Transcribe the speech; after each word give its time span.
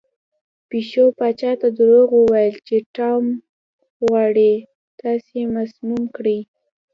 پیشو 0.69 1.05
پاچا 1.17 1.51
ته 1.61 1.67
دروغ 1.77 2.07
وویل 2.15 2.55
چې 2.67 2.75
ټام 2.95 3.23
غواړي 4.05 4.51
تاسې 5.01 5.39
مسموم 5.55 6.03
کړي. 6.15 6.39